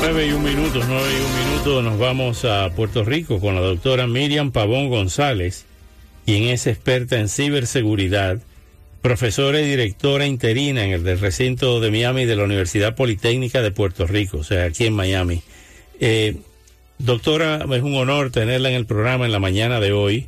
9 0.00 0.26
y 0.26 0.32
un 0.32 0.42
minuto, 0.42 0.80
9 0.88 0.88
y 0.88 1.24
un 1.24 1.50
minuto, 1.50 1.82
nos 1.82 2.00
vamos 2.00 2.44
a 2.44 2.68
Puerto 2.74 3.04
Rico 3.04 3.38
con 3.38 3.54
la 3.54 3.60
doctora 3.60 4.08
Miriam 4.08 4.50
Pavón 4.50 4.88
González, 4.88 5.66
quien 6.26 6.48
es 6.48 6.66
experta 6.66 7.20
en 7.20 7.28
ciberseguridad, 7.28 8.40
profesora 9.02 9.60
y 9.60 9.70
directora 9.70 10.26
interina 10.26 10.84
en 10.84 10.94
el 10.94 11.04
del 11.04 11.20
recinto 11.20 11.78
de 11.78 11.92
Miami 11.92 12.24
de 12.24 12.34
la 12.34 12.42
Universidad 12.42 12.96
Politécnica 12.96 13.62
de 13.62 13.70
Puerto 13.70 14.08
Rico, 14.08 14.38
o 14.38 14.44
sea, 14.44 14.64
aquí 14.64 14.84
en 14.84 14.94
Miami. 14.94 15.42
Eh, 16.00 16.38
doctora, 16.98 17.64
es 17.72 17.82
un 17.82 17.94
honor 17.94 18.32
tenerla 18.32 18.70
en 18.70 18.74
el 18.74 18.86
programa 18.86 19.26
en 19.26 19.32
la 19.32 19.38
mañana 19.38 19.78
de 19.78 19.92
hoy 19.92 20.26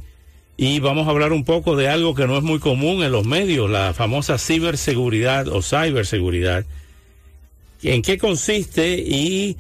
y 0.63 0.79
vamos 0.79 1.09
a 1.09 1.11
hablar 1.11 1.33
un 1.33 1.43
poco 1.43 1.75
de 1.75 1.89
algo 1.89 2.15
que 2.15 2.29
no 2.29 2.39
es 2.39 2.45
muy 2.45 2.61
común 2.61 3.03
en 3.03 3.11
los 3.11 3.27
medios, 3.27 3.69
la 3.69 3.95
famosa 3.95 4.39
ciberseguridad 4.39 5.49
o 5.49 5.61
ciberseguridad. 5.61 6.65
¿En 7.83 8.01
qué 8.01 8.17
consiste? 8.17 8.97
Y 9.01 9.57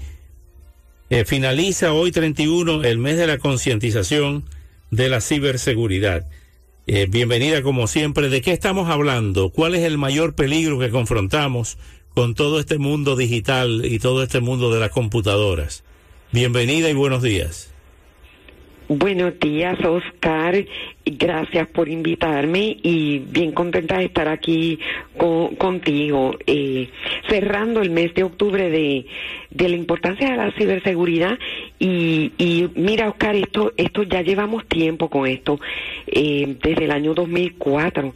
eh, 1.10 1.24
finaliza 1.24 1.92
hoy 1.92 2.12
31 2.12 2.84
el 2.84 2.98
mes 2.98 3.16
de 3.16 3.26
la 3.26 3.38
concientización 3.38 4.44
de 4.92 5.08
la 5.08 5.20
ciberseguridad. 5.20 6.28
Eh, 6.86 7.08
bienvenida 7.10 7.62
como 7.62 7.88
siempre. 7.88 8.28
¿De 8.28 8.40
qué 8.40 8.52
estamos 8.52 8.88
hablando? 8.88 9.50
¿Cuál 9.50 9.74
es 9.74 9.82
el 9.82 9.98
mayor 9.98 10.36
peligro 10.36 10.78
que 10.78 10.90
confrontamos 10.90 11.78
con 12.14 12.36
todo 12.36 12.60
este 12.60 12.78
mundo 12.78 13.16
digital 13.16 13.84
y 13.86 13.98
todo 13.98 14.22
este 14.22 14.38
mundo 14.38 14.72
de 14.72 14.78
las 14.78 14.90
computadoras? 14.90 15.82
Bienvenida 16.30 16.88
y 16.88 16.94
buenos 16.94 17.24
días. 17.24 17.71
Buenos 18.98 19.38
días, 19.40 19.78
Oscar. 19.84 20.54
Gracias 21.04 21.66
por 21.68 21.88
invitarme 21.88 22.76
y 22.80 23.18
bien 23.18 23.50
contenta 23.50 23.98
de 23.98 24.04
estar 24.04 24.28
aquí 24.28 24.78
contigo, 25.58 26.36
eh, 26.46 26.88
cerrando 27.28 27.82
el 27.82 27.90
mes 27.90 28.14
de 28.14 28.22
octubre 28.22 28.70
de, 28.70 29.06
de 29.50 29.68
la 29.68 29.76
importancia 29.76 30.30
de 30.30 30.36
la 30.36 30.52
ciberseguridad. 30.52 31.38
Y, 31.80 32.30
y 32.38 32.68
mira, 32.76 33.08
Oscar, 33.08 33.34
esto, 33.34 33.72
esto 33.76 34.04
ya 34.04 34.22
llevamos 34.22 34.64
tiempo 34.66 35.10
con 35.10 35.26
esto, 35.26 35.58
eh, 36.06 36.56
desde 36.62 36.84
el 36.84 36.92
año 36.92 37.14
2004. 37.14 38.14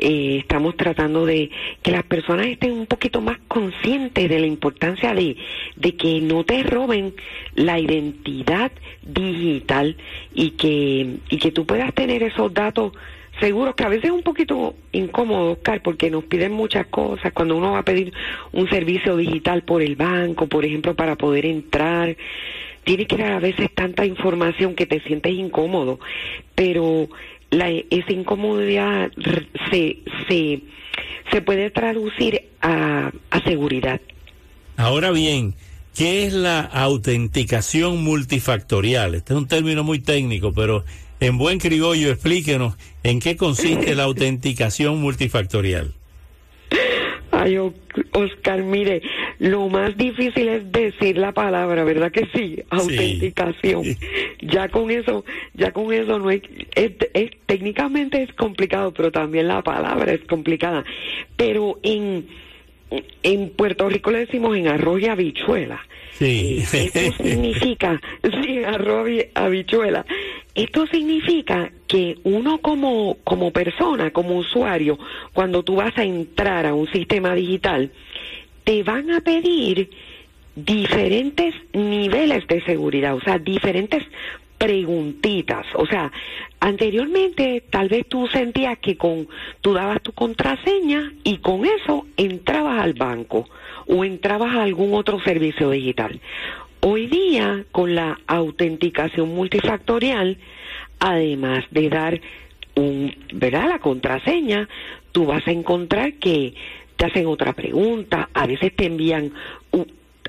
Eh, 0.00 0.36
estamos 0.38 0.76
tratando 0.76 1.26
de 1.26 1.50
que 1.82 1.90
las 1.90 2.04
personas 2.04 2.46
estén 2.46 2.70
un 2.70 2.86
poquito 2.86 3.20
más 3.20 3.38
conscientes 3.48 4.28
de 4.28 4.38
la 4.38 4.46
importancia 4.46 5.12
de, 5.12 5.36
de 5.74 5.96
que 5.96 6.20
no 6.20 6.44
te 6.44 6.62
roben 6.62 7.14
la 7.56 7.80
identidad 7.80 8.70
digital 9.02 9.96
y 10.32 10.50
que, 10.50 11.16
y 11.30 11.38
que 11.38 11.50
tú 11.50 11.66
puedas 11.66 11.92
tener 11.94 12.22
esos 12.28 12.52
datos 12.52 12.92
seguros, 13.40 13.74
que 13.74 13.84
a 13.84 13.88
veces 13.88 14.06
es 14.06 14.10
un 14.10 14.22
poquito 14.22 14.74
incómodo, 14.92 15.52
Oscar, 15.52 15.82
porque 15.82 16.10
nos 16.10 16.24
piden 16.24 16.52
muchas 16.52 16.86
cosas 16.86 17.32
cuando 17.32 17.56
uno 17.56 17.72
va 17.72 17.80
a 17.80 17.84
pedir 17.84 18.12
un 18.52 18.68
servicio 18.68 19.16
digital 19.16 19.62
por 19.62 19.82
el 19.82 19.96
banco, 19.96 20.46
por 20.46 20.64
ejemplo, 20.64 20.94
para 20.94 21.16
poder 21.16 21.46
entrar. 21.46 22.16
Tiene 22.84 23.06
que 23.06 23.16
dar 23.16 23.32
a 23.32 23.38
veces 23.38 23.70
tanta 23.74 24.06
información 24.06 24.74
que 24.74 24.86
te 24.86 25.00
sientes 25.00 25.32
incómodo, 25.32 26.00
pero 26.54 27.08
la, 27.50 27.68
esa 27.70 28.12
incomodidad 28.12 29.10
se, 29.70 29.98
se, 30.28 30.60
se 31.30 31.42
puede 31.42 31.70
traducir 31.70 32.42
a, 32.60 33.12
a 33.30 33.42
seguridad. 33.44 34.00
Ahora 34.76 35.10
bien, 35.10 35.54
¿qué 35.94 36.24
es 36.24 36.32
la 36.32 36.60
autenticación 36.60 38.02
multifactorial? 38.02 39.14
Este 39.14 39.32
es 39.32 39.38
un 39.38 39.48
término 39.48 39.84
muy 39.84 39.98
técnico, 39.98 40.52
pero 40.52 40.84
en 41.20 41.38
buen 41.38 41.58
criollo 41.58 42.10
explíquenos 42.10 42.76
en 43.02 43.20
qué 43.20 43.36
consiste 43.36 43.94
la 43.94 44.04
autenticación 44.04 45.00
multifactorial. 45.00 45.92
Ay, 47.30 47.56
Oscar, 48.12 48.62
mire, 48.62 49.02
lo 49.38 49.68
más 49.68 49.96
difícil 49.96 50.48
es 50.48 50.72
decir 50.72 51.18
la 51.18 51.32
palabra, 51.32 51.84
¿verdad 51.84 52.10
que 52.10 52.26
sí? 52.34 52.62
Autenticación. 52.70 53.84
Ya 54.40 54.68
con 54.68 54.90
eso, 54.90 55.24
ya 55.54 55.72
con 55.72 55.92
eso 55.92 56.18
no 56.18 56.30
es, 56.30 56.42
es, 56.74 56.92
técnicamente 57.46 58.22
es 58.22 58.32
complicado, 58.32 58.92
pero 58.92 59.12
también 59.12 59.46
la 59.46 59.62
palabra 59.62 60.12
es 60.12 60.24
complicada. 60.24 60.84
Pero 61.36 61.78
en 61.82 62.26
en 63.22 63.50
Puerto 63.50 63.88
Rico 63.88 64.10
le 64.10 64.20
decimos 64.20 64.56
en 64.56 64.68
arroz 64.68 65.00
y 65.00 65.06
habichuela. 65.06 65.80
Sí. 66.12 66.64
Eh, 66.72 66.90
esto 66.94 67.22
significa, 67.22 68.00
sí, 68.42 68.64
arroz 68.64 69.08
y 69.10 69.24
habichuela. 69.34 70.04
Esto 70.54 70.86
significa 70.86 71.70
que 71.86 72.18
uno 72.24 72.58
como, 72.58 73.18
como 73.24 73.52
persona, 73.52 74.10
como 74.10 74.36
usuario, 74.36 74.98
cuando 75.32 75.62
tú 75.62 75.76
vas 75.76 75.96
a 75.96 76.04
entrar 76.04 76.66
a 76.66 76.74
un 76.74 76.90
sistema 76.90 77.34
digital, 77.34 77.92
te 78.64 78.82
van 78.82 79.10
a 79.10 79.20
pedir 79.20 79.90
diferentes 80.56 81.54
niveles 81.72 82.46
de 82.48 82.60
seguridad, 82.64 83.14
o 83.14 83.20
sea, 83.20 83.38
diferentes 83.38 84.02
preguntitas. 84.58 85.66
O 85.74 85.86
sea, 85.86 86.12
anteriormente 86.60 87.62
tal 87.70 87.88
vez 87.88 88.06
tú 88.08 88.26
sentías 88.26 88.78
que 88.78 88.96
con 88.96 89.28
tú 89.60 89.72
dabas 89.72 90.02
tu 90.02 90.12
contraseña 90.12 91.12
y 91.24 91.38
con 91.38 91.64
eso 91.64 92.06
entrabas 92.16 92.82
al 92.82 92.94
banco 92.94 93.48
o 93.86 94.04
entrabas 94.04 94.54
a 94.54 94.64
algún 94.64 94.92
otro 94.94 95.20
servicio 95.20 95.70
digital. 95.70 96.20
Hoy 96.80 97.06
día, 97.06 97.64
con 97.72 97.94
la 97.94 98.20
autenticación 98.26 99.34
multifactorial, 99.34 100.38
además 101.00 101.64
de 101.70 101.88
dar 101.88 102.20
un, 102.76 103.14
¿verdad? 103.32 103.68
la 103.68 103.78
contraseña, 103.78 104.68
tú 105.12 105.26
vas 105.26 105.46
a 105.46 105.52
encontrar 105.52 106.14
que 106.14 106.54
te 106.96 107.06
hacen 107.06 107.26
otra 107.26 107.52
pregunta, 107.52 108.28
a 108.34 108.46
veces 108.46 108.74
te 108.74 108.86
envían 108.86 109.32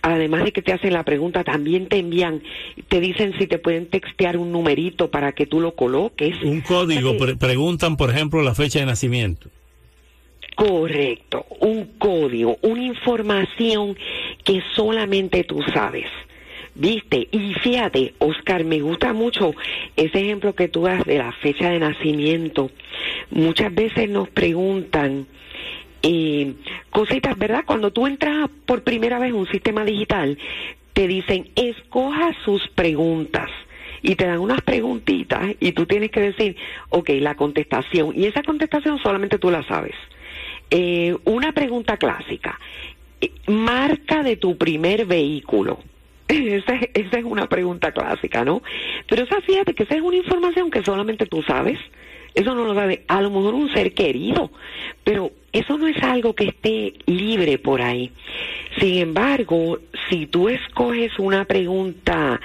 además 0.01 0.43
de 0.43 0.51
que 0.51 0.61
te 0.61 0.73
hacen 0.73 0.93
la 0.93 1.03
pregunta, 1.03 1.43
también 1.43 1.87
te 1.87 1.97
envían, 1.97 2.41
te 2.87 2.99
dicen 2.99 3.33
si 3.37 3.47
te 3.47 3.59
pueden 3.59 3.87
textear 3.87 4.37
un 4.37 4.51
numerito 4.51 5.09
para 5.09 5.31
que 5.31 5.45
tú 5.45 5.59
lo 5.59 5.75
coloques. 5.75 6.41
Un 6.43 6.61
código, 6.61 7.15
preguntan 7.37 7.97
por 7.97 8.09
ejemplo 8.09 8.41
la 8.41 8.55
fecha 8.55 8.79
de 8.79 8.85
nacimiento. 8.85 9.49
Correcto, 10.55 11.45
un 11.61 11.85
código, 11.97 12.57
una 12.61 12.83
información 12.83 13.95
que 14.43 14.61
solamente 14.75 15.43
tú 15.43 15.61
sabes. 15.73 16.07
¿Viste? 16.75 17.27
Y 17.31 17.53
fíjate, 17.55 18.13
Oscar, 18.19 18.63
me 18.63 18.79
gusta 18.79 19.11
mucho 19.11 19.53
ese 19.97 20.19
ejemplo 20.19 20.53
que 20.55 20.69
tú 20.69 20.83
das 20.83 21.03
de 21.05 21.17
la 21.17 21.31
fecha 21.33 21.69
de 21.69 21.79
nacimiento. 21.79 22.71
Muchas 23.31 23.73
veces 23.73 24.09
nos 24.09 24.29
preguntan, 24.29 25.27
eh, 26.03 26.53
cositas, 26.91 27.37
¿verdad? 27.37 27.63
Cuando 27.65 27.91
tú 27.91 28.07
entras 28.07 28.49
por 28.65 28.83
primera 28.83 29.19
vez 29.19 29.29
en 29.29 29.35
un 29.35 29.47
sistema 29.47 29.83
digital, 29.83 30.37
te 30.93 31.07
dicen, 31.07 31.49
escoja 31.55 32.35
sus 32.43 32.67
preguntas. 32.69 33.49
Y 34.01 34.15
te 34.15 34.25
dan 34.25 34.39
unas 34.39 34.61
preguntitas 34.61 35.55
y 35.59 35.73
tú 35.73 35.85
tienes 35.85 36.09
que 36.09 36.21
decir, 36.21 36.55
ok, 36.89 37.09
la 37.19 37.35
contestación. 37.35 38.13
Y 38.15 38.25
esa 38.25 38.43
contestación 38.43 38.97
solamente 38.99 39.39
tú 39.39 39.51
la 39.51 39.61
sabes. 39.63 39.95
Eh, 40.71 41.17
una 41.25 41.51
pregunta 41.51 41.97
clásica. 41.97 42.57
Marca 43.47 44.23
de 44.23 44.37
tu 44.37 44.57
primer 44.57 45.05
vehículo. 45.05 45.79
Esa, 46.29 46.75
esa, 46.93 47.17
es 47.17 47.25
una 47.25 47.49
pregunta 47.49 47.91
clásica, 47.91 48.45
¿no? 48.45 48.61
Pero 49.07 49.23
esa 49.23 49.41
fíjate 49.41 49.73
que 49.73 49.83
esa 49.83 49.95
es 49.95 50.01
una 50.01 50.17
información 50.17 50.69
que 50.69 50.83
solamente 50.83 51.25
tú 51.25 51.41
sabes. 51.41 51.79
Eso 52.33 52.53
no 52.53 52.65
lo 52.65 52.75
sabe 52.75 53.03
a 53.07 53.21
lo 53.21 53.29
mejor 53.29 53.53
un 53.53 53.71
ser 53.73 53.93
querido, 53.93 54.51
pero 55.03 55.31
eso 55.51 55.77
no 55.77 55.87
es 55.87 56.01
algo 56.03 56.33
que 56.33 56.45
esté 56.45 56.93
libre 57.05 57.57
por 57.57 57.81
ahí. 57.81 58.11
Sin 58.79 58.97
embargo, 58.97 59.79
si 60.09 60.25
tú 60.27 60.49
escoges 60.49 61.17
una 61.17 61.45
pregunta 61.45 62.39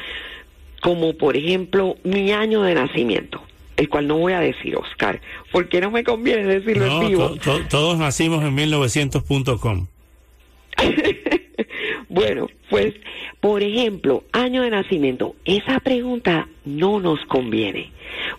como 0.80 1.14
por 1.14 1.36
ejemplo 1.36 1.96
mi 2.04 2.32
año 2.32 2.62
de 2.62 2.74
nacimiento, 2.74 3.42
el 3.76 3.88
cual 3.88 4.06
no 4.06 4.18
voy 4.18 4.32
a 4.32 4.40
decir, 4.40 4.76
Oscar, 4.76 5.20
porque 5.52 5.80
no 5.80 5.90
me 5.90 6.04
conviene 6.04 6.44
decirlo 6.44 6.86
en 6.86 7.08
vivo. 7.08 7.36
todos 7.68 7.98
nacimos 7.98 8.44
en 8.44 8.56
1900.com. 8.56 9.86
bueno, 12.14 12.48
pues, 12.70 12.94
por 13.40 13.62
ejemplo, 13.62 14.22
año 14.32 14.62
de 14.62 14.70
nacimiento, 14.70 15.34
esa 15.44 15.80
pregunta 15.80 16.48
no 16.64 17.00
nos 17.00 17.20
conviene, 17.26 17.90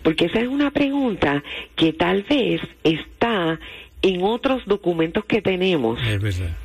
porque 0.02 0.26
esa 0.26 0.40
es 0.40 0.48
una 0.48 0.70
pregunta 0.70 1.44
que 1.74 1.92
tal 1.92 2.22
vez 2.22 2.62
está 2.82 3.60
en 4.00 4.22
otros 4.22 4.62
documentos 4.66 5.24
que 5.26 5.42
tenemos 5.42 5.98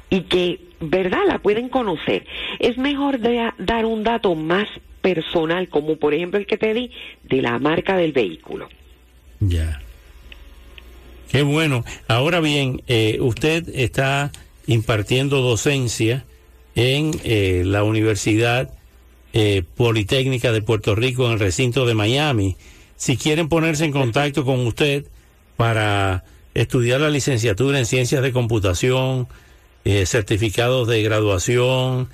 y 0.10 0.22
que, 0.22 0.60
¿verdad?, 0.80 1.22
la 1.28 1.40
pueden 1.40 1.68
conocer. 1.70 2.26
Es 2.60 2.78
mejor 2.78 3.20
dar 3.58 3.86
un 3.86 4.04
dato 4.04 4.34
más 4.36 4.68
personal, 5.02 5.68
como 5.68 5.98
por 5.98 6.14
ejemplo 6.14 6.40
el 6.40 6.46
que 6.46 6.58
te 6.58 6.74
di, 6.74 6.92
de 7.24 7.42
la 7.42 7.60
marca 7.60 7.98
del 7.98 8.14
vehículo. 8.14 8.70
Ya. 9.40 9.82
Qué 11.30 11.42
bueno. 11.42 11.84
Ahora 12.08 12.40
bien, 12.40 12.84
eh, 12.88 13.18
usted 13.20 13.68
está 13.74 14.32
impartiendo 14.68 15.42
docencia 15.42 16.26
en 16.76 17.12
eh, 17.24 17.64
la 17.66 17.84
Universidad 17.84 18.70
eh, 19.34 19.64
Politécnica 19.76 20.52
de 20.52 20.62
Puerto 20.62 20.96
Rico 20.96 21.26
en 21.26 21.34
el 21.34 21.40
recinto 21.40 21.86
de 21.86 21.94
Miami. 21.94 22.56
Si 22.96 23.18
quieren 23.18 23.50
ponerse 23.50 23.86
en 23.86 23.92
contacto 23.92 24.46
con 24.46 24.66
usted 24.66 25.06
para 25.58 26.24
estudiar 26.54 27.02
la 27.02 27.10
licenciatura 27.10 27.80
en 27.80 27.86
ciencias 27.86 28.22
de 28.22 28.32
computación, 28.32 29.28
eh, 29.86 30.06
certificados 30.06 30.88
de 30.88 31.02
graduación, 31.04 32.10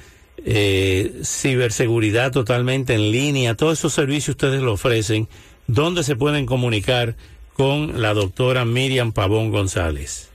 ciberseguridad 1.23 2.31
totalmente 2.31 2.93
en 2.93 3.11
línea, 3.11 3.55
todos 3.55 3.79
esos 3.79 3.93
servicios 3.93 4.29
ustedes 4.29 4.61
lo 4.61 4.73
ofrecen. 4.73 5.27
¿Dónde 5.65 6.03
se 6.03 6.15
pueden 6.15 6.45
comunicar 6.45 7.15
con 7.53 8.01
la 8.01 8.13
doctora 8.13 8.63
Miriam 8.63 9.11
Pavón 9.11 9.49
González? 9.51 10.29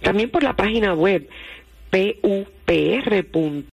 También 0.00 0.30
por 0.30 0.42
la 0.42 0.56
página 0.56 0.94
web 0.94 1.28
pupr.com 1.90 3.64